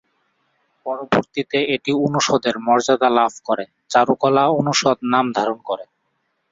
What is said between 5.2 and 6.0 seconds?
ধারণ করে।